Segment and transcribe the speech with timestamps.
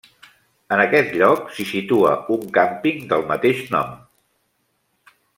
[0.75, 3.93] En aquest lloc s'hi situa un càmping del mateix nom.